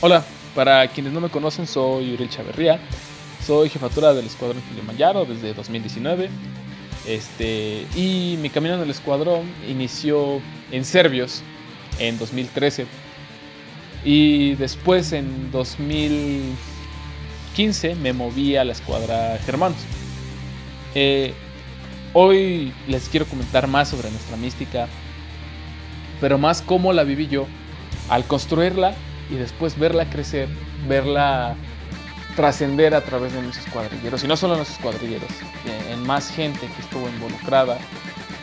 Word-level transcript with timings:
Hola, 0.00 0.24
para 0.54 0.86
quienes 0.86 1.12
no 1.12 1.20
me 1.20 1.28
conocen, 1.28 1.66
soy 1.66 2.12
Uriel 2.12 2.30
Chaverría. 2.30 2.78
Soy 3.44 3.68
jefatura 3.68 4.14
del 4.14 4.26
Escuadrón 4.26 4.62
Kilimanjaro 4.68 5.24
desde 5.24 5.54
2019. 5.54 6.30
Este, 7.04 7.84
y 7.96 8.38
mi 8.40 8.48
camino 8.48 8.76
en 8.76 8.82
el 8.82 8.90
escuadrón 8.90 9.50
inició 9.68 10.40
en 10.70 10.84
Serbios 10.84 11.42
en 11.98 12.16
2013. 12.16 12.86
Y 14.04 14.54
después 14.54 15.12
en 15.12 15.50
2015 17.58 17.96
me 17.96 18.12
moví 18.12 18.56
a 18.56 18.62
la 18.62 18.70
escuadra 18.70 19.36
Germanos. 19.44 19.78
Eh, 20.94 21.34
hoy 22.12 22.72
les 22.86 23.08
quiero 23.08 23.26
comentar 23.26 23.66
más 23.66 23.88
sobre 23.88 24.10
nuestra 24.10 24.36
mística, 24.36 24.86
pero 26.20 26.38
más 26.38 26.62
cómo 26.62 26.92
la 26.92 27.02
viví 27.02 27.26
yo 27.26 27.46
al 28.10 28.24
construirla 28.26 28.94
y 29.28 29.34
después 29.34 29.76
verla 29.76 30.08
crecer, 30.08 30.48
verla 30.86 31.56
trascender 32.36 32.94
a 32.94 33.00
través 33.00 33.32
de 33.32 33.42
nuestros 33.42 33.66
cuadrilleros, 33.66 34.22
y 34.22 34.28
no 34.28 34.36
solo 34.36 34.54
nuestros 34.54 34.78
cuadrilleros, 34.78 35.28
en 35.90 36.06
más 36.06 36.30
gente 36.30 36.60
que 36.60 36.82
estuvo 36.82 37.08
involucrada 37.08 37.76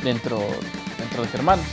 dentro, 0.04 0.41
dentro 1.00 1.22
de 1.22 1.30
Germanos. 1.30 1.66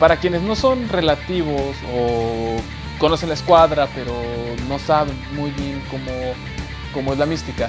Para 0.00 0.16
quienes 0.16 0.42
no 0.42 0.56
son 0.56 0.88
relativos 0.88 1.76
o 1.94 2.56
conocen 2.98 3.28
la 3.28 3.36
escuadra, 3.36 3.88
pero 3.94 4.12
no 4.68 4.80
saben 4.80 5.16
muy 5.36 5.52
bien 5.52 5.80
cómo, 5.88 6.10
cómo 6.94 7.12
es 7.12 7.18
la 7.18 7.26
mística, 7.26 7.68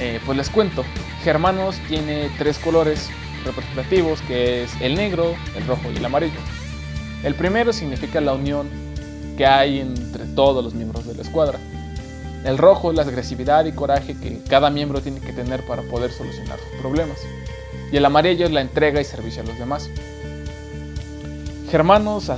eh, 0.00 0.18
pues 0.26 0.36
les 0.36 0.50
cuento. 0.50 0.84
Germanos 1.22 1.76
tiene 1.86 2.30
tres 2.38 2.58
colores 2.58 3.10
representativos, 3.44 4.20
que 4.22 4.64
es 4.64 4.72
el 4.80 4.96
negro, 4.96 5.36
el 5.56 5.66
rojo 5.66 5.82
y 5.92 5.98
el 5.98 6.04
amarillo. 6.04 6.40
El 7.22 7.34
primero 7.34 7.72
significa 7.72 8.20
la 8.20 8.32
unión 8.32 8.68
que 9.36 9.46
hay 9.46 9.78
entre 9.78 10.24
todos 10.24 10.64
los 10.64 10.74
miembros 10.74 11.06
de 11.06 11.14
la 11.14 11.22
escuadra. 11.22 11.58
El 12.44 12.58
rojo 12.58 12.90
es 12.90 12.96
la 12.96 13.02
agresividad 13.02 13.64
y 13.66 13.72
coraje 13.72 14.16
que 14.16 14.40
cada 14.48 14.70
miembro 14.70 15.00
tiene 15.00 15.20
que 15.20 15.32
tener 15.32 15.64
para 15.64 15.82
poder 15.82 16.10
solucionar 16.10 16.58
sus 16.58 16.80
problemas. 16.80 17.18
Y 17.92 17.96
el 17.96 18.04
amarillo 18.04 18.46
es 18.46 18.50
la 18.50 18.62
entrega 18.62 19.00
y 19.00 19.04
servicio 19.04 19.42
a 19.42 19.46
los 19.46 19.58
demás. 19.58 19.88
Germanos, 21.70 22.30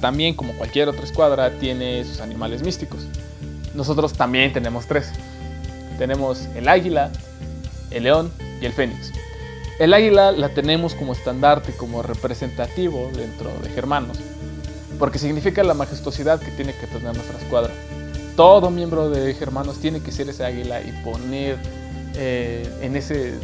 también 0.00 0.34
como 0.34 0.54
cualquier 0.54 0.88
otra 0.88 1.04
escuadra, 1.04 1.50
tiene 1.58 2.04
sus 2.04 2.20
animales 2.20 2.62
místicos. 2.62 3.06
Nosotros 3.74 4.14
también 4.14 4.52
tenemos 4.52 4.86
tres. 4.86 5.12
Tenemos 6.00 6.48
el 6.56 6.66
águila, 6.66 7.12
el 7.92 8.02
león 8.02 8.32
y 8.60 8.66
el 8.66 8.72
fénix. 8.72 9.12
El 9.78 9.94
águila 9.94 10.32
la 10.32 10.48
tenemos 10.48 10.96
como 10.96 11.12
estandarte, 11.12 11.72
como 11.76 12.02
representativo 12.02 13.08
dentro 13.14 13.52
de 13.62 13.70
Germanos 13.70 14.18
porque 15.00 15.18
significa 15.18 15.64
la 15.64 15.72
majestuosidad 15.72 16.38
que 16.38 16.50
tiene 16.50 16.74
que 16.74 16.86
tener 16.86 17.14
nuestra 17.14 17.38
escuadra. 17.38 17.72
Todo 18.36 18.70
miembro 18.70 19.08
de 19.08 19.32
Germanos 19.34 19.78
tiene 19.78 20.00
que 20.00 20.12
ser 20.12 20.28
ese 20.28 20.44
águila 20.44 20.82
y 20.82 20.92
poner 21.02 21.56
eh, 22.14 22.70
en 22.82 22.94
ese 22.94 23.34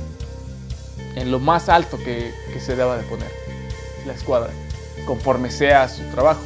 en 1.15 1.31
lo 1.31 1.39
más 1.39 1.70
alto 1.70 1.97
que, 1.97 2.31
que 2.53 2.61
se 2.61 2.77
deba 2.77 2.98
de 2.98 3.05
poner 3.05 3.31
la 4.07 4.13
escuadra, 4.13 4.51
conforme 5.07 5.51
sea 5.51 5.89
su 5.89 6.03
trabajo. 6.13 6.43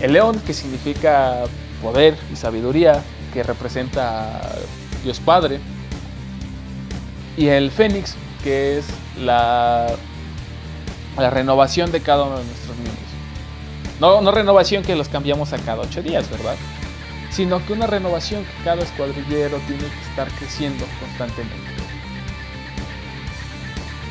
El 0.00 0.12
león, 0.12 0.40
que 0.46 0.54
significa 0.54 1.42
poder 1.82 2.16
y 2.32 2.36
sabiduría, 2.36 3.02
que 3.32 3.42
representa 3.42 4.36
a 4.36 4.54
Dios 5.02 5.20
Padre. 5.20 5.60
Y 7.36 7.48
el 7.48 7.70
fénix, 7.70 8.14
que 8.42 8.78
es 8.78 8.86
la, 9.18 9.86
la 11.16 11.30
renovación 11.30 11.90
de 11.90 12.00
cada 12.00 12.24
uno 12.24 12.38
de 12.38 12.44
nuestros 12.44 12.76
miembros. 12.76 12.98
No, 14.00 14.20
no 14.20 14.32
renovación 14.32 14.82
que 14.82 14.96
los 14.96 15.08
cambiamos 15.08 15.52
a 15.52 15.58
cada 15.58 15.82
ocho 15.82 16.02
días, 16.02 16.28
¿verdad? 16.30 16.56
Sino 17.30 17.64
que 17.64 17.72
una 17.72 17.86
renovación 17.86 18.44
que 18.44 18.64
cada 18.64 18.82
escuadrillero 18.82 19.58
tiene 19.66 19.84
que 19.84 20.10
estar 20.10 20.28
creciendo 20.38 20.84
constantemente. 21.00 21.56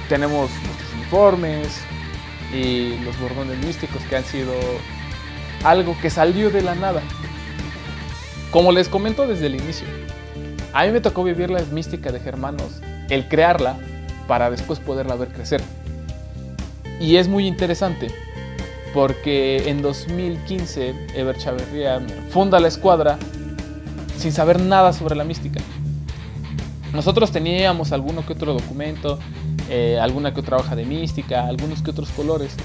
Tenemos 0.09 0.49
nuestros 0.49 0.93
uniformes 0.93 1.81
y 2.53 2.97
los 3.03 3.17
bordones 3.19 3.57
místicos 3.65 4.01
que 4.09 4.17
han 4.17 4.25
sido 4.25 4.53
algo 5.63 5.95
que 6.01 6.09
salió 6.09 6.49
de 6.49 6.61
la 6.61 6.75
nada. 6.75 7.01
Como 8.51 8.73
les 8.73 8.89
comento 8.89 9.27
desde 9.27 9.45
el 9.47 9.55
inicio, 9.55 9.87
a 10.73 10.83
mí 10.83 10.91
me 10.91 10.99
tocó 10.99 11.23
vivir 11.23 11.49
la 11.49 11.61
mística 11.71 12.11
de 12.11 12.19
Germanos, 12.19 12.81
el 13.09 13.29
crearla 13.29 13.77
para 14.27 14.51
después 14.51 14.77
poderla 14.77 15.15
ver 15.15 15.29
crecer. 15.29 15.61
Y 16.99 17.15
es 17.15 17.29
muy 17.29 17.47
interesante 17.47 18.09
porque 18.93 19.69
en 19.69 19.81
2015 19.81 20.93
Ever 21.15 21.37
Chaverría 21.37 22.05
funda 22.29 22.59
la 22.59 22.67
escuadra 22.67 23.17
sin 24.17 24.33
saber 24.33 24.59
nada 24.59 24.91
sobre 24.91 25.15
la 25.15 25.23
mística. 25.23 25.61
Nosotros 26.91 27.31
teníamos 27.31 27.93
alguno 27.93 28.25
que 28.25 28.33
otro 28.33 28.53
documento, 28.53 29.17
eh, 29.69 29.97
alguna 29.97 30.33
que 30.33 30.41
otra 30.41 30.57
hoja 30.57 30.75
de 30.75 30.83
mística, 30.83 31.47
algunos 31.47 31.81
que 31.81 31.91
otros 31.91 32.09
colores, 32.09 32.57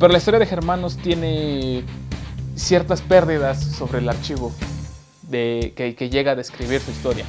pero 0.00 0.10
la 0.10 0.16
historia 0.16 0.40
de 0.40 0.46
Germanos 0.46 0.96
tiene 0.96 1.84
ciertas 2.56 3.02
pérdidas 3.02 3.62
sobre 3.62 3.98
el 3.98 4.08
archivo 4.08 4.50
de, 5.28 5.72
que, 5.74 6.10
llega 6.10 6.32
a 6.32 6.34
describir 6.34 6.80
su 6.80 6.90
historia. 6.90 7.24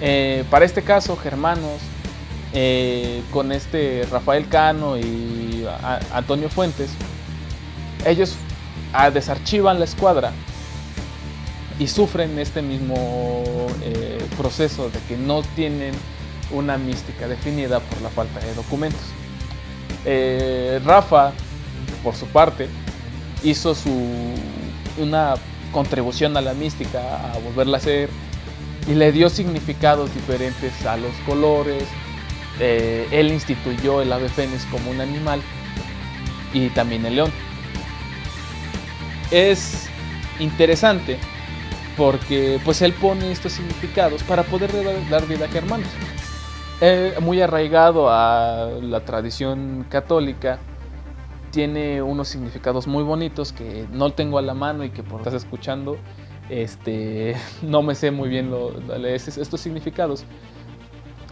Eh, 0.00 0.44
para 0.50 0.64
este 0.64 0.82
caso, 0.82 1.16
Germanos, 1.16 1.80
eh, 2.52 3.22
con 3.30 3.52
este 3.52 4.06
Rafael 4.10 4.48
Cano 4.48 4.98
y 4.98 5.64
Antonio 6.12 6.48
Fuentes, 6.48 6.90
ellos 8.06 8.34
ah, 8.92 9.10
desarchivan 9.10 9.78
la 9.78 9.84
escuadra 9.84 10.32
y 11.78 11.86
sufren 11.86 12.38
este 12.38 12.62
mismo 12.62 13.66
eh, 13.82 14.18
proceso 14.36 14.90
de 14.90 14.98
que 15.08 15.16
no 15.16 15.42
tienen 15.54 15.92
una 16.50 16.78
mística 16.78 17.28
definida 17.28 17.80
por 17.80 18.00
la 18.02 18.08
falta 18.08 18.40
de 18.40 18.54
documentos. 18.54 19.00
Rafa, 20.84 21.32
por 22.02 22.16
su 22.16 22.26
parte, 22.26 22.68
hizo 23.42 23.74
su, 23.74 23.90
una 24.98 25.34
contribución 25.72 26.36
a 26.36 26.40
la 26.40 26.54
mística, 26.54 27.32
a 27.32 27.38
volverla 27.38 27.76
a 27.76 27.80
hacer, 27.80 28.10
y 28.86 28.94
le 28.94 29.12
dio 29.12 29.28
significados 29.28 30.12
diferentes 30.14 30.84
a 30.86 30.96
los 30.96 31.12
colores. 31.26 31.84
Eh, 32.58 33.06
él 33.10 33.30
instituyó 33.30 34.02
el 34.02 34.12
ave 34.12 34.28
fénix 34.28 34.64
como 34.66 34.90
un 34.90 35.00
animal 35.00 35.40
y 36.52 36.68
también 36.70 37.06
el 37.06 37.16
león 37.16 37.32
es 39.30 39.88
interesante 40.38 41.18
porque 41.96 42.60
pues 42.64 42.82
él 42.82 42.92
pone 42.94 43.30
estos 43.30 43.52
significados 43.52 44.22
para 44.22 44.42
poder 44.42 44.70
dar 45.08 45.26
vida 45.26 45.46
a 45.46 45.48
Germanos. 45.48 45.88
muy 47.20 47.40
arraigado 47.40 48.08
a 48.10 48.70
la 48.80 49.04
tradición 49.04 49.84
católica, 49.90 50.58
tiene 51.50 52.02
unos 52.02 52.28
significados 52.28 52.86
muy 52.86 53.02
bonitos 53.02 53.52
que 53.52 53.86
no 53.92 54.10
tengo 54.10 54.38
a 54.38 54.42
la 54.42 54.54
mano 54.54 54.84
y 54.84 54.90
que 54.90 55.02
por 55.02 55.20
estás 55.20 55.34
escuchando, 55.34 55.96
este, 56.48 57.36
no 57.62 57.82
me 57.82 57.94
sé 57.94 58.10
muy 58.10 58.28
bien 58.28 58.52
estos 59.04 59.60
significados, 59.60 60.24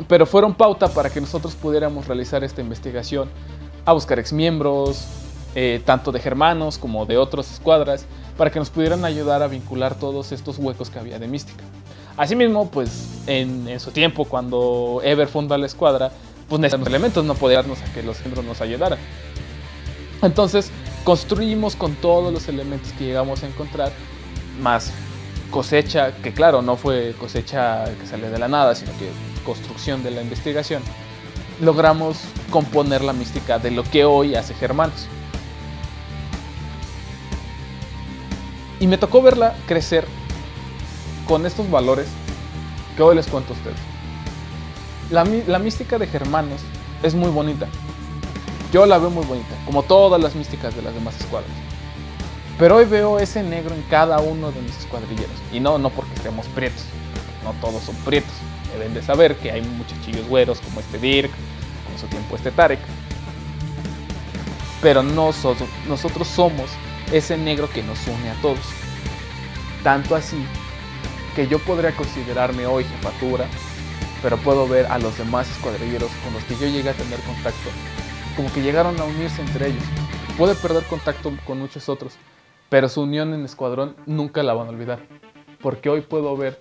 pero 0.07 0.27
fueron 0.27 0.55
pauta 0.55 0.89
para 0.89 1.11
que 1.11 1.21
nosotros 1.21 1.55
pudiéramos 1.55 2.07
realizar 2.07 2.45
esta 2.45 2.61
investigación, 2.61 3.29
a 3.85 3.93
buscar 3.93 4.19
exmiembros, 4.19 5.07
eh, 5.55 5.81
tanto 5.85 6.13
de 6.13 6.21
germanos 6.21 6.79
como 6.79 7.07
de 7.07 7.17
otras 7.17 7.51
escuadras, 7.53 8.07
para 8.37 8.51
que 8.51 8.59
nos 8.59 8.71
pudieran 8.71 9.05
ayudar 9.05 9.43
a 9.43 9.49
vincular 9.49 9.95
todos 9.97 10.31
estos 10.31 10.59
huecos 10.59 10.91
que 10.91 10.99
había 10.99 11.19
de 11.19 11.27
mística. 11.27 11.65
Asimismo, 12.17 12.69
pues 12.69 13.23
en, 13.27 13.79
su 13.81 13.91
tiempo, 13.93 14.25
cuando 14.25 15.01
Ever 15.05 15.29
funda 15.29 15.57
la 15.57 15.67
escuadra, 15.67 16.11
pues 16.49 16.61
necesitamos 16.61 16.89
elementos, 16.89 17.25
no 17.25 17.35
podía 17.35 17.59
darnos 17.59 17.81
a 17.81 17.93
que 17.93 18.03
los 18.03 18.19
miembros 18.21 18.45
nos 18.45 18.61
ayudaran. 18.61 18.99
Entonces, 20.23 20.71
construimos 21.05 21.77
con 21.77 21.95
todos 21.95 22.33
los 22.33 22.49
elementos 22.49 22.93
que 22.93 23.05
llegamos 23.05 23.43
a 23.43 23.47
encontrar, 23.47 23.93
más 24.61 24.93
cosecha, 25.51 26.13
que 26.17 26.33
claro, 26.33 26.63
no 26.63 26.77
fue 26.77 27.15
cosecha 27.19 27.85
que 27.99 28.07
sale 28.07 28.29
de 28.29 28.39
la 28.39 28.49
nada, 28.49 28.75
sino 28.75 28.91
que 28.99 29.09
construcción 29.45 30.03
de 30.03 30.11
la 30.11 30.23
investigación, 30.23 30.83
logramos 31.61 32.19
componer 32.51 33.03
la 33.03 33.13
mística 33.13 33.59
de 33.59 33.71
lo 33.71 33.83
que 33.83 34.05
hoy 34.05 34.35
hace 34.35 34.55
Germanos. 34.55 35.07
Y 38.81 38.87
me 38.87 38.99
tocó 38.99 39.23
verla 39.23 39.57
crecer 39.67 40.07
con 41.27 41.47
estos 41.47 41.71
valores 41.71 42.09
que 42.97 43.03
hoy 43.03 43.17
les 43.17 43.27
cuento 43.27 43.53
a 43.53 43.57
ustedes. 43.57 43.79
La, 45.11 45.59
mística 45.59 45.99
de 45.99 46.07
Germanos 46.07 46.61
es 47.03 47.15
muy 47.15 47.31
bonita. 47.31 47.67
Yo 48.73 48.85
la 48.85 48.99
veo 48.99 49.09
muy 49.09 49.25
bonita, 49.25 49.55
como 49.65 49.83
todas 49.83 50.21
las 50.21 50.35
místicas 50.35 50.77
de 50.77 50.83
las 50.83 50.93
demás 50.93 51.19
escuadras. 51.19 51.51
Pero 52.59 52.77
hoy 52.77 52.85
veo 52.85 53.19
ese 53.19 53.43
negro 53.43 53.75
en 53.75 53.83
cada 53.83 54.19
uno 54.19 54.51
de 54.51 54.61
mis 54.61 54.77
escuadrilleros. 54.77 55.37
Y 55.53 55.61
no, 55.61 55.79
no 55.79 55.91
porque 55.91 56.13
estemos 56.15 56.47
prietos, 56.49 56.83
no 57.45 57.53
todos 57.61 57.83
son 57.85 57.95
prietos. 57.97 58.33
Deben 58.73 58.93
de 58.93 59.03
saber 59.03 59.37
que 59.37 59.51
hay 59.51 59.63
muchachillos 59.63 60.27
güeros 60.29 60.61
como 60.61 60.81
este 60.81 60.99
Dirk, 60.99 61.31
como 61.87 61.99
su 61.99 62.07
tiempo 62.09 62.37
este 62.37 62.51
Tarek. 62.51 62.81
Pero 64.83 65.03
nosotros, 65.03 65.69
nosotros 65.89 66.29
somos 66.29 66.69
ese 67.11 67.39
negro 67.39 67.71
que 67.71 67.83
nos 67.83 67.99
une 68.07 68.31
a 68.31 68.35
todos. 68.43 68.67
Tanto 69.83 70.15
así 70.15 70.45
que 71.35 71.47
yo 71.47 71.59
podría 71.61 71.93
considerarme 71.97 72.67
hoy 72.67 72.85
jefatura, 72.85 73.47
pero 74.23 74.37
puedo 74.37 74.69
ver 74.69 74.87
a 74.87 74.99
los 74.99 75.17
demás 75.17 75.49
escuadrilleros 75.49 76.11
con 76.25 76.35
los 76.35 76.43
que 76.45 76.57
yo 76.57 76.67
llegué 76.67 76.91
a 76.91 76.95
tener 76.95 77.21
contacto, 77.21 77.71
como 78.39 78.53
que 78.53 78.63
llegaron 78.63 79.01
a 79.01 79.05
unirse 79.05 79.43
entre 79.43 79.67
ellos. 79.67 79.83
Puede 80.37 80.55
perder 80.55 80.85
contacto 80.85 81.33
con 81.45 81.59
muchos 81.59 81.89
otros, 81.89 82.15
pero 82.69 82.89
su 82.89 83.03
unión 83.03 83.35
en 83.35 83.45
escuadrón 83.45 83.97
nunca 84.07 84.45
la 84.45 84.55
van 84.55 84.69
a 84.69 84.71
olvidar. 84.71 85.01
Porque 85.61 85.89
hoy 85.89 86.03
puedo 86.03 86.37
ver, 86.37 86.57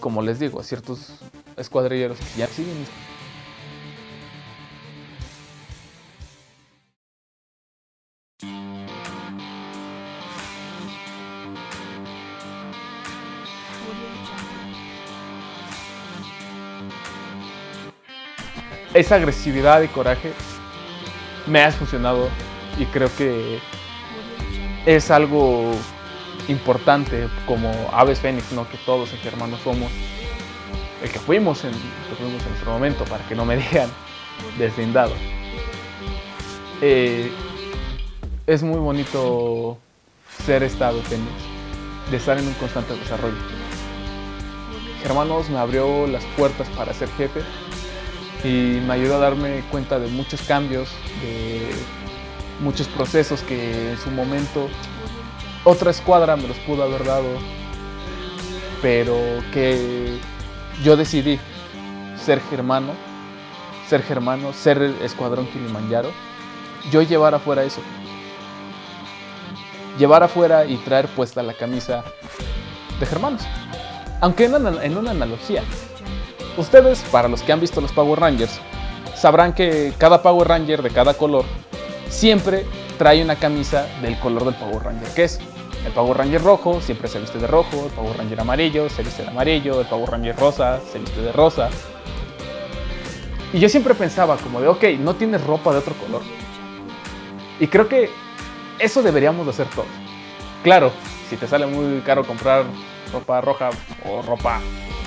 como 0.00 0.20
les 0.20 0.40
digo, 0.40 0.58
a 0.58 0.64
ciertos 0.64 1.20
escuadrilleros 1.56 2.18
que 2.18 2.40
ya 2.40 2.48
siguen 2.48 2.84
esa 18.92 19.14
agresividad 19.14 19.82
y 19.82 19.88
coraje 19.88 20.32
me 21.46 21.62
ha 21.62 21.70
funcionado 21.72 22.28
y 22.78 22.86
creo 22.86 23.14
que 23.16 23.60
es 24.86 25.10
algo 25.10 25.72
importante 26.48 27.28
como 27.46 27.70
aves 27.92 28.20
fénix, 28.20 28.52
¿no? 28.52 28.68
que 28.68 28.76
todos 28.78 29.12
entre 29.12 29.30
hermanos 29.30 29.60
somos, 29.62 29.90
el 31.02 31.10
que 31.10 31.18
fuimos 31.18 31.64
en, 31.64 31.72
fuimos 32.18 32.42
en 32.42 32.48
nuestro 32.48 32.72
momento, 32.72 33.04
para 33.04 33.26
que 33.26 33.34
no 33.34 33.44
me 33.44 33.56
digan 33.68 33.90
deslindado. 34.58 35.12
Eh, 36.80 37.32
es 38.46 38.62
muy 38.62 38.78
bonito 38.78 39.78
ser 40.44 40.62
estado 40.62 41.00
fénix, 41.02 41.32
de 42.10 42.16
estar 42.16 42.38
en 42.38 42.46
un 42.46 42.54
constante 42.54 42.94
desarrollo. 42.94 43.36
Hermanos 45.04 45.50
me 45.50 45.58
abrió 45.58 46.06
las 46.06 46.24
puertas 46.36 46.68
para 46.70 46.94
ser 46.94 47.08
jefe 47.10 47.42
y 48.44 48.80
me 48.86 48.92
ayudó 48.92 49.16
a 49.16 49.18
darme 49.18 49.64
cuenta 49.70 49.98
de 49.98 50.06
muchos 50.08 50.42
cambios, 50.42 50.90
de 51.22 51.66
muchos 52.60 52.86
procesos 52.88 53.40
que 53.42 53.92
en 53.92 53.98
su 53.98 54.10
momento 54.10 54.68
otra 55.64 55.90
escuadra 55.90 56.36
me 56.36 56.46
los 56.46 56.58
pudo 56.58 56.82
haber 56.82 57.04
dado, 57.04 57.26
pero 58.82 59.16
que 59.52 60.18
yo 60.84 60.94
decidí 60.96 61.40
ser 62.22 62.40
germano, 62.50 62.92
ser 63.88 64.02
germano, 64.02 64.52
ser 64.52 64.82
escuadrón 65.02 65.46
Kilimanjaro, 65.46 66.10
yo 66.92 67.00
llevar 67.00 67.34
afuera 67.34 67.64
eso. 67.64 67.80
Llevar 69.98 70.22
afuera 70.22 70.66
y 70.66 70.76
traer 70.78 71.08
puesta 71.08 71.42
la 71.42 71.54
camisa 71.54 72.04
de 73.00 73.06
germanos. 73.06 73.42
Aunque 74.20 74.44
en 74.44 74.54
una, 74.54 74.84
en 74.84 74.98
una 74.98 75.12
analogía, 75.12 75.62
ustedes, 76.56 77.00
para 77.10 77.28
los 77.28 77.42
que 77.42 77.52
han 77.52 77.60
visto 77.60 77.80
los 77.80 77.92
Power 77.92 78.20
Rangers, 78.20 78.60
sabrán 79.14 79.52
que 79.52 79.92
cada 79.98 80.22
Power 80.22 80.48
Ranger 80.48 80.82
de 80.82 80.90
cada 80.90 81.14
color 81.14 81.44
siempre 82.08 82.64
trae 82.98 83.22
una 83.22 83.36
camisa 83.36 83.86
del 84.02 84.18
color 84.18 84.44
del 84.44 84.54
Power 84.54 84.84
Ranger 84.84 85.08
que 85.14 85.24
es. 85.24 85.40
El 85.84 85.92
Power 85.92 86.16
Ranger 86.16 86.42
rojo 86.42 86.80
siempre 86.80 87.08
se 87.08 87.20
viste 87.20 87.38
de 87.38 87.46
rojo, 87.46 87.86
el 87.86 87.92
Power 87.92 88.16
Ranger 88.16 88.40
amarillo 88.40 88.88
se 88.88 89.02
viste 89.02 89.22
de 89.22 89.28
amarillo, 89.28 89.80
el 89.80 89.86
Power 89.86 90.10
Ranger 90.10 90.36
rosa 90.36 90.80
se 90.90 90.98
viste 90.98 91.20
de 91.20 91.32
rosa. 91.32 91.68
Y 93.52 93.60
yo 93.60 93.68
siempre 93.68 93.94
pensaba 93.94 94.36
como 94.36 94.60
de, 94.60 94.68
ok, 94.68 94.84
no 94.98 95.14
tienes 95.14 95.44
ropa 95.44 95.72
de 95.72 95.78
otro 95.78 95.94
color. 95.94 96.22
Y 97.60 97.68
creo 97.68 97.88
que 97.88 98.10
eso 98.78 99.02
deberíamos 99.02 99.46
de 99.46 99.52
hacer 99.52 99.66
todos. 99.68 99.86
Claro, 100.62 100.90
si 101.28 101.36
te 101.36 101.46
sale 101.46 101.66
muy 101.66 102.00
caro 102.00 102.24
comprar 102.24 102.64
ropa 103.12 103.40
roja 103.40 103.70
o 104.08 104.22
ropa 104.22 104.60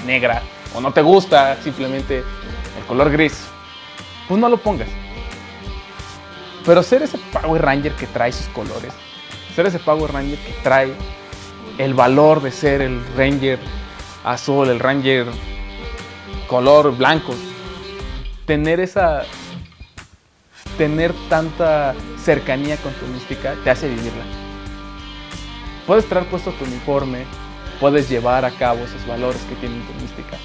negra, 0.06 0.42
o 0.74 0.82
no 0.82 0.92
te 0.92 1.02
gusta 1.02 1.58
simplemente 1.62 2.20
el 2.20 2.86
color 2.88 3.12
gris, 3.12 3.46
pues 4.28 4.40
no 4.40 4.50
lo 4.50 4.58
pongas. 4.58 4.90
Pero 6.66 6.84
ser 6.84 7.02
ese 7.04 7.18
Power 7.18 7.62
Ranger 7.62 7.94
que 7.94 8.08
trae 8.08 8.32
sus 8.32 8.48
colores, 8.48 8.94
ser 9.56 9.66
ese 9.66 9.80
Power 9.80 10.12
Ranger 10.12 10.38
que 10.40 10.54
trae 10.64 10.94
el 11.78 11.94
valor 11.94 12.42
de 12.42 12.52
ser 12.52 12.82
el 12.82 13.02
Ranger 13.16 13.60
azul, 14.24 14.70
el 14.70 14.80
Ranger 14.80 15.28
color 16.48 16.96
blanco, 16.96 17.34
tener 18.46 18.80
esa 18.80 19.24
tener 20.78 21.14
tanta 21.28 21.96
cercanía 22.24 22.78
con 22.78 22.94
tu 22.94 23.08
mística 23.08 23.56
te 23.64 23.70
hace 23.70 23.88
vivirla. 23.88 24.24
Puedes 25.88 26.08
traer 26.08 26.28
puesto 26.28 26.52
tu 26.52 26.66
uniforme, 26.66 27.26
puedes 27.80 28.10
llevar 28.10 28.46
a 28.46 28.52
cabo 28.52 28.84
esos 28.84 29.06
valores 29.08 29.42
que 29.44 29.56
tiene 29.56 29.76
tu 29.86 29.94
mística. 30.02 30.38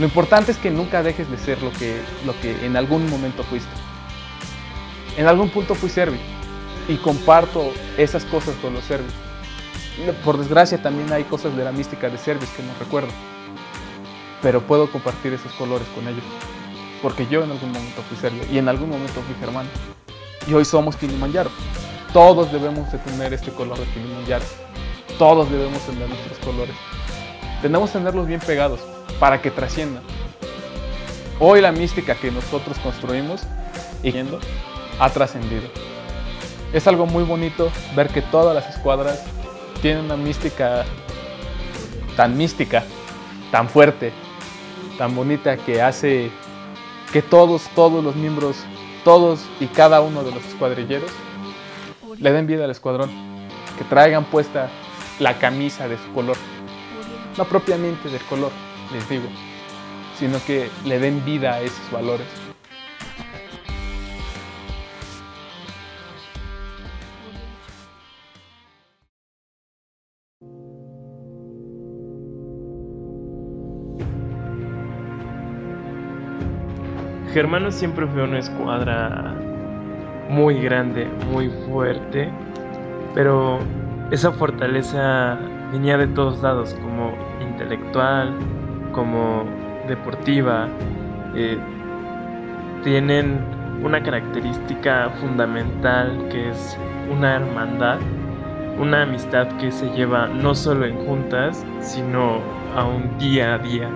Lo 0.00 0.06
importante 0.06 0.50
es 0.50 0.56
que 0.56 0.70
nunca 0.70 1.02
dejes 1.02 1.30
de 1.30 1.36
ser 1.36 1.62
lo 1.62 1.70
que, 1.72 2.00
lo 2.24 2.32
que 2.40 2.64
en 2.64 2.74
algún 2.74 3.06
momento 3.10 3.42
fuiste. 3.42 3.68
En 5.18 5.26
algún 5.26 5.50
punto 5.50 5.74
fui 5.74 5.90
servi 5.90 6.18
y 6.88 6.96
comparto 6.96 7.70
esas 7.98 8.24
cosas 8.24 8.54
con 8.62 8.72
los 8.72 8.82
servis. 8.84 9.12
Por 10.24 10.38
desgracia 10.38 10.80
también 10.80 11.12
hay 11.12 11.24
cosas 11.24 11.54
de 11.54 11.64
la 11.64 11.70
mística 11.70 12.08
de 12.08 12.16
servis 12.16 12.48
que 12.48 12.62
no 12.62 12.72
recuerdo, 12.78 13.10
pero 14.40 14.62
puedo 14.62 14.90
compartir 14.90 15.34
esos 15.34 15.52
colores 15.52 15.86
con 15.94 16.08
ellos, 16.08 16.24
porque 17.02 17.26
yo 17.26 17.44
en 17.44 17.50
algún 17.50 17.70
momento 17.70 18.00
fui 18.08 18.16
servi 18.16 18.40
y 18.50 18.56
en 18.56 18.70
algún 18.70 18.88
momento 18.88 19.20
fui 19.20 19.34
germano. 19.38 19.68
Y 20.46 20.54
hoy 20.54 20.64
somos 20.64 20.96
Kilimanjaro. 20.96 21.50
Todos 22.14 22.50
debemos 22.50 22.90
de 22.90 22.96
tener 23.00 23.34
este 23.34 23.50
color 23.50 23.78
de 23.78 23.84
Kilimanjaro. 23.84 24.46
Todos 25.18 25.50
debemos 25.50 25.82
tener 25.82 26.08
nuestros 26.08 26.38
colores. 26.38 26.74
Tenemos 27.60 27.90
que 27.90 27.98
tenerlos 27.98 28.26
bien 28.26 28.40
pegados 28.40 28.80
para 29.20 29.40
que 29.40 29.50
trasciendan. 29.52 30.02
Hoy 31.38 31.60
la 31.60 31.70
mística 31.70 32.16
que 32.16 32.32
nosotros 32.32 32.78
construimos 32.78 33.42
y 34.02 34.12
ha 34.98 35.10
trascendido. 35.10 35.68
Es 36.72 36.86
algo 36.88 37.06
muy 37.06 37.22
bonito 37.22 37.70
ver 37.94 38.08
que 38.08 38.22
todas 38.22 38.54
las 38.54 38.74
escuadras 38.74 39.22
tienen 39.82 40.06
una 40.06 40.16
mística 40.16 40.84
tan 42.16 42.36
mística, 42.36 42.82
tan 43.50 43.68
fuerte, 43.68 44.12
tan 44.98 45.14
bonita 45.14 45.56
que 45.56 45.82
hace 45.82 46.30
que 47.12 47.22
todos, 47.22 47.68
todos 47.74 48.02
los 48.02 48.16
miembros, 48.16 48.56
todos 49.04 49.40
y 49.60 49.66
cada 49.66 50.00
uno 50.00 50.22
de 50.22 50.32
los 50.32 50.44
escuadrilleros 50.46 51.10
le 52.18 52.32
den 52.32 52.46
vida 52.46 52.64
al 52.64 52.70
escuadrón, 52.70 53.10
que 53.78 53.84
traigan 53.84 54.24
puesta 54.24 54.68
la 55.18 55.38
camisa 55.38 55.88
de 55.88 55.96
su 55.96 56.12
color, 56.12 56.36
no 57.36 57.44
propiamente 57.46 58.08
del 58.08 58.22
color, 58.22 58.52
les 58.92 59.08
digo, 59.08 59.28
sino 60.16 60.38
que 60.46 60.68
le 60.84 60.98
den 60.98 61.24
vida 61.24 61.54
a 61.54 61.60
esos 61.60 61.90
valores. 61.90 62.26
Germano 77.32 77.70
siempre 77.70 78.08
fue 78.08 78.24
una 78.24 78.40
escuadra 78.40 79.36
muy 80.28 80.60
grande, 80.60 81.08
muy 81.30 81.48
fuerte, 81.68 82.28
pero 83.14 83.60
esa 84.10 84.32
fortaleza 84.32 85.38
venía 85.70 85.96
de 85.96 86.08
todos 86.08 86.42
lados, 86.42 86.74
como 86.74 87.12
intelectual, 87.40 88.34
como 88.92 89.44
deportiva. 89.88 90.68
Eh, 91.34 91.58
tienen 92.82 93.38
una 93.82 94.02
característica 94.02 95.10
fundamental 95.20 96.28
que 96.30 96.50
es 96.50 96.78
una 97.10 97.36
hermandad, 97.36 97.98
una 98.78 99.02
amistad 99.02 99.48
que 99.58 99.70
se 99.70 99.88
lleva 99.90 100.28
no 100.28 100.54
solo 100.54 100.86
en 100.86 100.96
juntas, 101.06 101.64
sino 101.80 102.38
a 102.76 102.84
un 102.84 103.18
día 103.18 103.54
a 103.54 103.58
día 103.58 103.90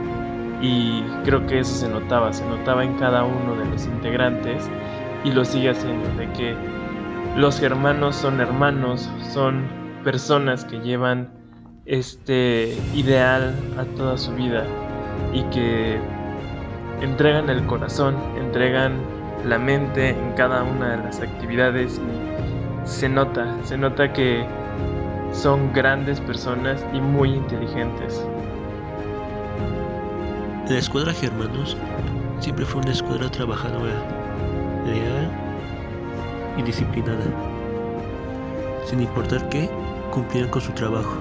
y 0.60 1.02
creo 1.24 1.46
que 1.46 1.60
eso 1.60 1.74
se 1.74 1.88
notaba, 1.88 2.32
se 2.32 2.46
notaba 2.46 2.84
en 2.84 2.94
cada 2.94 3.24
uno 3.24 3.56
de 3.56 3.66
los 3.66 3.86
integrantes 3.86 4.68
y 5.24 5.32
lo 5.32 5.44
sigue 5.44 5.70
haciendo, 5.70 6.08
de 6.16 6.30
que 6.32 6.54
los 7.36 7.62
hermanos 7.62 8.16
son 8.16 8.40
hermanos, 8.40 9.10
son 9.32 9.64
personas 10.04 10.64
que 10.64 10.78
llevan 10.80 11.30
este 11.86 12.76
ideal 12.94 13.54
a 13.78 13.84
toda 13.96 14.16
su 14.16 14.32
vida 14.34 14.64
y 15.33 15.42
que 15.44 15.99
entregan 17.00 17.50
el 17.50 17.64
corazón, 17.66 18.16
entregan 18.37 18.99
la 19.44 19.59
mente 19.59 20.11
en 20.11 20.33
cada 20.33 20.62
una 20.62 20.97
de 20.97 21.04
las 21.04 21.21
actividades 21.21 22.00
y 22.00 22.88
se 22.88 23.09
nota, 23.09 23.47
se 23.64 23.76
nota 23.76 24.12
que 24.12 24.44
son 25.33 25.73
grandes 25.73 26.21
personas 26.21 26.85
y 26.92 27.00
muy 27.00 27.35
inteligentes. 27.35 28.26
La 30.68 30.78
escuadra 30.78 31.12
Germanos 31.12 31.76
siempre 32.38 32.64
fue 32.64 32.80
una 32.80 32.92
escuadra 32.92 33.30
trabajadora, 33.30 33.92
leal 34.87 35.30
y 36.56 36.62
disciplinada. 36.62 37.25
Sin 38.87 39.00
importar 39.00 39.49
qué, 39.49 39.68
cumplían 40.11 40.49
con 40.49 40.62
su 40.62 40.73
trabajo. 40.73 41.18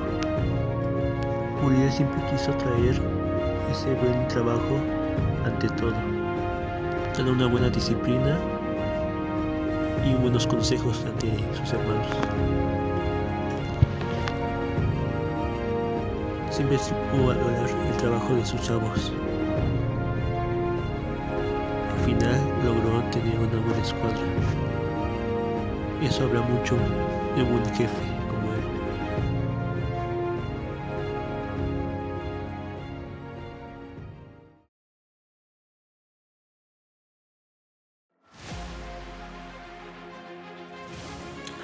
Uriel 1.64 1.92
siempre 1.92 2.22
quiso 2.30 2.52
traer 2.54 3.02
ese 3.74 3.92
buen 3.96 4.28
trabajo 4.28 4.78
ante 5.46 5.68
todo, 5.70 5.94
dando 7.18 7.32
una 7.32 7.48
buena 7.48 7.70
disciplina 7.72 8.38
y 10.06 10.14
buenos 10.14 10.46
consejos 10.46 11.04
ante 11.08 11.32
sus 11.58 11.74
hermanos. 11.74 12.06
Siempre 16.52 16.78
supo 16.78 17.28
valorar 17.28 17.68
el 17.90 17.98
trabajo 17.98 18.36
de 18.36 18.46
sus 18.46 18.62
chavos. 18.62 19.12
Al 21.92 22.06
final 22.06 22.40
logró 22.64 23.02
tener 23.10 23.40
una 23.40 23.60
buena 23.66 23.82
escuadra. 23.82 24.22
Eso 26.00 26.26
habla 26.26 26.42
mucho 26.42 26.76
de 27.36 27.42
un 27.42 27.66
jefe. 27.74 28.13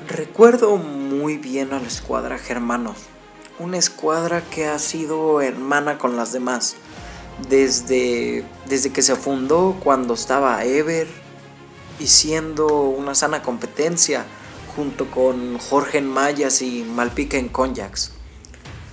Recuerdo 0.10 0.78
muy 0.78 1.38
bien 1.38 1.72
a 1.72 1.80
la 1.80 1.86
escuadra 1.86 2.40
Germanos, 2.40 2.98
una 3.60 3.78
escuadra 3.78 4.42
que 4.42 4.66
ha 4.66 4.80
sido 4.80 5.40
hermana 5.40 6.00
con 6.00 6.18
las 6.18 6.34
demás, 6.34 6.78
desde, 7.48 8.44
desde 8.68 8.92
que 8.92 9.04
se 9.04 9.16
fundó 9.16 9.78
cuando 9.84 10.16
estaba 10.16 10.66
Ever 10.66 11.08
y 12.00 12.08
siendo 12.08 12.66
una 12.66 13.14
sana 13.14 13.44
competencia 13.44 14.26
junto 14.76 15.12
con 15.12 15.60
Jorge 15.60 16.00
en 16.00 16.08
Mayas 16.08 16.64
y 16.64 16.84
Malpica 16.84 17.38
en 17.38 17.48
Conjax. 17.48 18.10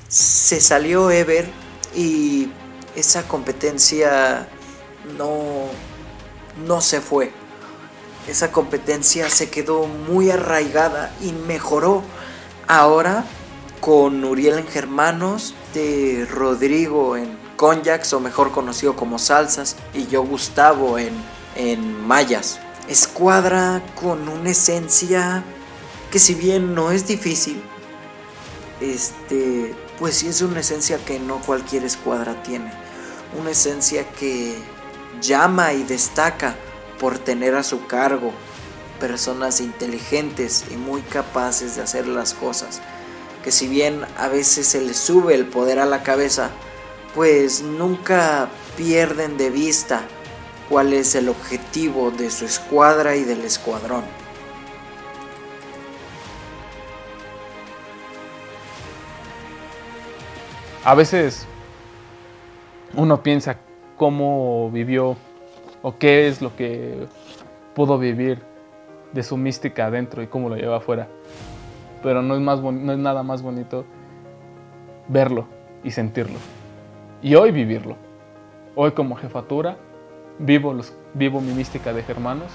Se 0.08 0.61
salió 0.61 1.11
Ever 1.11 1.49
y 1.94 2.50
esa 2.94 3.26
competencia 3.26 4.50
no, 5.16 5.70
no 6.66 6.82
se 6.82 7.00
fue 7.00 7.32
esa 8.26 8.50
competencia 8.50 9.30
se 9.30 9.50
quedó 9.50 9.87
muy 9.87 10.30
arraigada 10.30 11.12
y 11.21 11.33
mejoró 11.33 12.02
ahora 12.66 13.25
con 13.80 14.25
Uriel 14.25 14.59
en 14.59 14.66
Germanos, 14.66 15.54
de 15.75 16.26
Rodrigo 16.30 17.16
en 17.16 17.38
Conjax 17.56 18.12
o 18.12 18.21
mejor 18.21 18.50
conocido 18.50 18.97
como 18.97 19.18
Salsas 19.18 19.76
y 19.95 20.06
yo 20.06 20.25
Gustavo 20.25 20.99
en, 20.99 21.14
en 21.54 22.06
Mayas. 22.06 22.59
Escuadra 22.88 23.83
con 23.95 24.28
una 24.28 24.50
esencia 24.50 25.45
que 26.11 26.18
si 26.18 26.35
bien 26.35 26.75
no 26.75 26.90
es 26.90 27.06
difícil, 27.06 27.62
este, 28.80 29.75
pues 29.99 30.16
sí 30.16 30.28
es 30.28 30.42
una 30.42 30.61
esencia 30.61 30.99
que 31.04 31.18
no 31.18 31.40
cualquier 31.40 31.85
escuadra 31.85 32.42
tiene. 32.42 32.73
Una 33.38 33.50
esencia 33.50 34.09
que 34.12 34.56
llama 35.21 35.73
y 35.73 35.83
destaca 35.83 36.56
por 36.98 37.18
tener 37.18 37.54
a 37.54 37.62
su 37.62 37.86
cargo 37.86 38.32
personas 39.00 39.60
inteligentes 39.60 40.64
y 40.70 40.76
muy 40.76 41.02
capaces 41.02 41.76
de 41.76 41.82
hacer 41.82 42.06
las 42.06 42.34
cosas, 42.34 42.80
que 43.44 43.52
si 43.52 43.68
bien 43.68 44.04
a 44.18 44.28
veces 44.28 44.66
se 44.66 44.80
les 44.80 44.96
sube 44.96 45.34
el 45.34 45.46
poder 45.46 45.78
a 45.78 45.86
la 45.86 46.02
cabeza, 46.02 46.50
pues 47.14 47.62
nunca 47.62 48.48
pierden 48.76 49.36
de 49.36 49.50
vista 49.50 50.02
cuál 50.68 50.92
es 50.92 51.14
el 51.14 51.28
objetivo 51.28 52.10
de 52.10 52.30
su 52.30 52.44
escuadra 52.44 53.16
y 53.16 53.24
del 53.24 53.42
escuadrón. 53.42 54.04
A 60.84 60.94
veces 60.94 61.46
uno 62.94 63.22
piensa 63.22 63.58
cómo 63.96 64.70
vivió 64.70 65.16
o 65.83 65.97
qué 65.97 66.28
es 66.28 66.42
lo 66.42 66.54
que 66.56 67.06
pudo 67.75 67.99
vivir 67.99 68.42
de 69.12 69.23
su 69.23 69.37
mística 69.37 69.87
adentro 69.87 70.23
y 70.23 70.26
cómo 70.26 70.49
lo 70.49 70.56
lleva 70.56 70.78
afuera. 70.78 71.09
Pero 72.02 72.23
no 72.23 72.35
es, 72.35 72.40
más 72.40 72.61
no 72.61 72.92
es 72.92 72.99
nada 72.99 73.23
más 73.23 73.42
bonito 73.42 73.85
verlo 75.09 75.47
y 75.83 75.90
sentirlo. 75.90 76.38
Y 77.23 77.35
hoy 77.35 77.50
vivirlo. 77.50 77.97
Hoy 78.75 78.92
como 78.92 79.16
jefatura 79.16 79.78
vivo, 80.38 80.73
los, 80.73 80.92
vivo 81.14 81.40
mi 81.40 81.52
mística 81.52 81.92
de 81.92 82.02
germanos, 82.02 82.50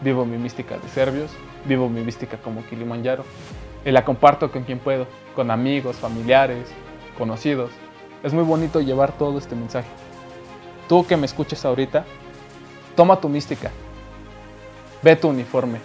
vivo 0.00 0.24
mi 0.24 0.38
mística 0.38 0.78
de 0.78 0.88
serbios, 0.88 1.30
vivo 1.64 1.88
mi 1.88 2.02
mística 2.02 2.36
como 2.38 2.64
Kilimanjaro. 2.64 3.24
Y 3.84 3.90
la 3.90 4.04
comparto 4.04 4.50
con 4.50 4.64
quien 4.64 4.78
puedo, 4.78 5.06
con 5.34 5.50
amigos, 5.50 5.96
familiares, 5.96 6.68
conocidos. 7.16 7.70
Es 8.22 8.34
muy 8.34 8.44
bonito 8.44 8.80
llevar 8.80 9.12
todo 9.12 9.38
este 9.38 9.56
mensaje. 9.56 9.88
Tú 10.88 11.06
que 11.06 11.16
me 11.16 11.24
escuches 11.24 11.64
ahorita, 11.64 12.04
Toma 13.00 13.18
tu 13.18 13.30
mística. 13.30 13.70
Ve 15.00 15.16
tu 15.16 15.28
uniforme. 15.28 15.80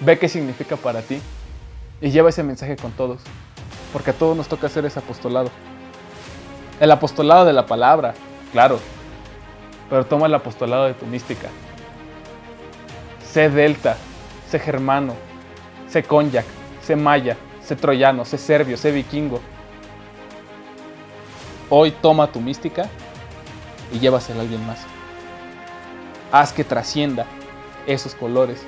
Ve 0.00 0.18
qué 0.18 0.28
significa 0.28 0.74
para 0.74 1.00
ti. 1.00 1.20
Y 2.00 2.10
lleva 2.10 2.30
ese 2.30 2.42
mensaje 2.42 2.74
con 2.74 2.90
todos. 2.90 3.20
Porque 3.92 4.10
a 4.10 4.14
todos 4.14 4.36
nos 4.36 4.48
toca 4.48 4.66
hacer 4.66 4.84
ese 4.84 4.98
apostolado. 4.98 5.52
El 6.80 6.90
apostolado 6.90 7.44
de 7.44 7.52
la 7.52 7.66
palabra, 7.66 8.14
claro. 8.50 8.80
Pero 9.88 10.04
toma 10.04 10.26
el 10.26 10.34
apostolado 10.34 10.86
de 10.86 10.94
tu 10.94 11.06
mística. 11.06 11.46
Sé 13.24 13.48
delta, 13.48 13.96
sé 14.50 14.58
germano, 14.58 15.14
sé 15.88 16.02
konyak, 16.02 16.46
sé 16.82 16.96
maya, 16.96 17.36
sé 17.62 17.76
troyano, 17.76 18.24
sé 18.24 18.38
serbio, 18.38 18.76
sé 18.76 18.90
vikingo. 18.90 19.40
Hoy 21.70 21.92
toma 21.92 22.26
tu 22.26 22.40
mística 22.40 22.88
y 23.92 24.00
llévasela 24.00 24.40
a 24.40 24.42
alguien 24.42 24.66
más 24.66 24.93
haz 26.34 26.52
que 26.52 26.64
trascienda 26.64 27.26
esos 27.86 28.16
colores, 28.16 28.60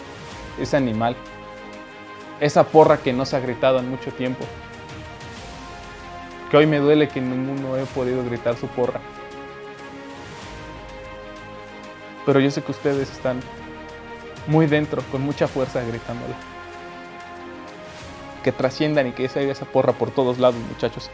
ese 0.57 0.77
animal, 0.77 1.17
esa 2.39 2.63
porra 2.63 2.99
que 2.99 3.13
no 3.13 3.27
se 3.27 3.35
ha 3.35 3.41
gritado 3.41 3.81
en 3.81 3.91
mucho 3.91 4.13
tiempo. 4.13 4.45
Que 6.49 6.59
hoy 6.59 6.67
me 6.69 6.79
duele 6.79 7.09
que 7.09 7.21
ninguno 7.21 7.77
he 7.77 7.85
podido 7.87 8.25
gritar 8.25 8.57
su 8.57 8.69
porra. 8.69 9.01
Pero 12.25 12.39
yo 12.39 12.53
sé 12.53 12.63
que 12.63 12.71
ustedes 12.71 13.11
están 13.11 13.41
muy 14.47 14.67
dentro, 14.67 15.03
con 15.11 15.23
mucha 15.23 15.49
fuerza 15.49 15.83
gritándola. 15.83 16.37
Que 18.45 18.53
trasciendan 18.53 19.09
y 19.09 19.11
que 19.11 19.29
se 19.29 19.51
esa 19.51 19.65
porra 19.65 19.93
por 19.93 20.13
todos 20.13 20.39
lados, 20.39 20.61
muchachos. 20.69 21.11